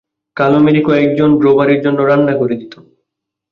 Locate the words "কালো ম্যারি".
0.37-0.81